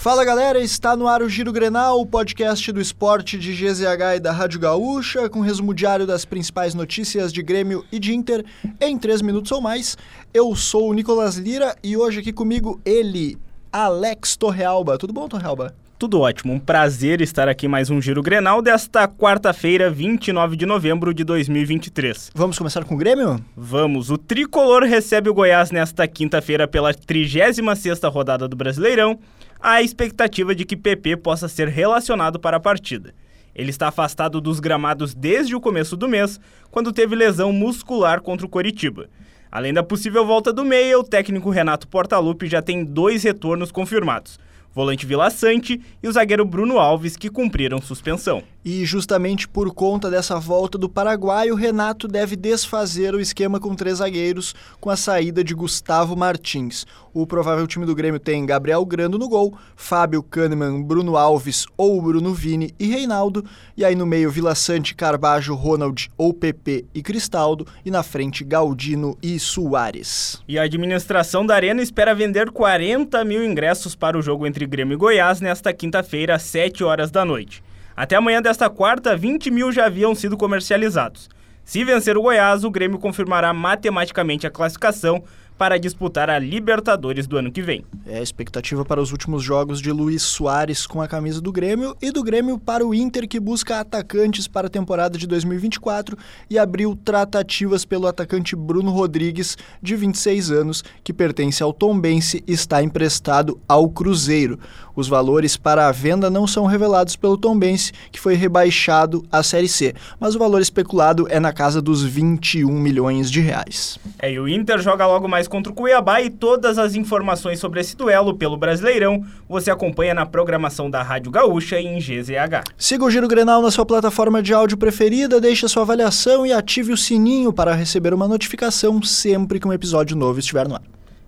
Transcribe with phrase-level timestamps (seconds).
[0.00, 4.18] Fala galera, está no ar o Giro Grenal, o podcast do esporte de GZH e
[4.20, 8.42] da Rádio Gaúcha, com resumo diário das principais notícias de Grêmio e de Inter
[8.80, 9.98] em 3 minutos ou mais.
[10.32, 13.36] Eu sou o Nicolas Lira e hoje aqui comigo ele,
[13.70, 14.96] Alex Torrealba.
[14.96, 15.74] Tudo bom, Torrealba?
[16.00, 21.12] Tudo ótimo, um prazer estar aqui mais um Giro Grenal desta quarta-feira, 29 de novembro
[21.12, 22.30] de 2023.
[22.34, 23.38] Vamos começar com o Grêmio?
[23.54, 29.18] Vamos, o Tricolor recebe o Goiás nesta quinta-feira pela 36ª rodada do Brasileirão,
[29.60, 33.12] há expectativa de que PP possa ser relacionado para a partida.
[33.54, 38.46] Ele está afastado dos gramados desde o começo do mês, quando teve lesão muscular contra
[38.46, 39.10] o Coritiba.
[39.52, 44.38] Além da possível volta do meia, o técnico Renato Portaluppi já tem dois retornos confirmados
[44.74, 48.42] volante Vila Sante e o zagueiro Bruno Alves, que cumpriram suspensão.
[48.62, 53.74] E justamente por conta dessa volta do Paraguai, o Renato deve desfazer o esquema com
[53.74, 56.84] três zagueiros com a saída de Gustavo Martins.
[57.14, 62.02] O provável time do Grêmio tem Gabriel Grando no gol, Fábio Kahneman, Bruno Alves ou
[62.02, 63.42] Bruno Vini e Reinaldo,
[63.74, 68.44] e aí no meio Vila Sante, Carbajo, Ronald ou PP e Cristaldo, e na frente
[68.44, 70.42] Galdino e Soares.
[70.46, 74.94] E a administração da Arena espera vender 40 mil ingressos para o jogo entre Grêmio
[74.94, 77.62] e Goiás nesta quinta-feira às 7 horas da noite.
[77.96, 81.28] Até amanhã desta quarta, 20 mil já haviam sido comercializados.
[81.64, 85.22] Se vencer o Goiás, o Grêmio confirmará matematicamente a classificação
[85.60, 87.84] para disputar a Libertadores do ano que vem.
[88.06, 91.94] É a expectativa para os últimos jogos de Luiz Soares com a camisa do Grêmio
[92.00, 96.16] e do Grêmio para o Inter, que busca atacantes para a temporada de 2024
[96.48, 102.54] e abriu tratativas pelo atacante Bruno Rodrigues, de 26 anos, que pertence ao Tombense e
[102.54, 104.58] está emprestado ao Cruzeiro.
[104.96, 109.68] Os valores para a venda não são revelados pelo Tombense, que foi rebaixado à Série
[109.68, 113.98] C, mas o valor especulado é na casa dos 21 milhões de reais.
[114.18, 117.80] É, e o Inter joga logo mais contra o Cuiabá e todas as informações sobre
[117.80, 122.64] esse duelo pelo Brasileirão você acompanha na programação da Rádio Gaúcha e em GZH.
[122.78, 126.52] Siga o Giro Grenal na sua plataforma de áudio preferida, deixe a sua avaliação e
[126.52, 130.82] ative o sininho para receber uma notificação sempre que um episódio novo estiver no ar.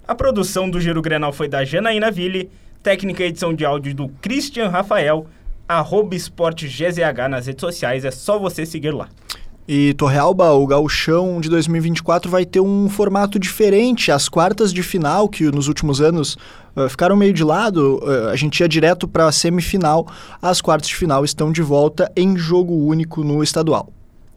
[0.07, 2.51] A produção do Giro Grenal foi da Janaína Ville,
[2.83, 5.27] técnica e edição de áudio do Christian Rafael,
[5.69, 9.09] arroba esporte GZH nas redes sociais, é só você seguir lá.
[9.67, 14.11] E Torrealba, o gauchão de 2024 vai ter um formato diferente.
[14.11, 16.37] As quartas de final, que nos últimos anos
[16.75, 20.07] uh, ficaram meio de lado, uh, a gente ia direto para a semifinal.
[20.41, 23.89] As quartas de final estão de volta em jogo único no estadual.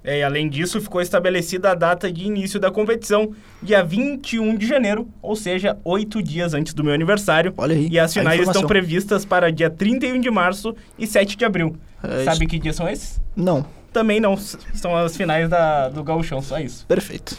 [0.05, 4.67] É, e além disso, ficou estabelecida a data de início da competição, dia 21 de
[4.67, 7.53] janeiro, ou seja, oito dias antes do meu aniversário.
[7.57, 7.87] Olha aí.
[7.89, 11.75] E as finais estão previstas para dia 31 de março e 7 de abril.
[12.03, 13.19] É Sabe que dias são esses?
[13.35, 16.85] Não também não são as finais da, do gauchão, só isso.
[16.85, 17.37] Perfeito.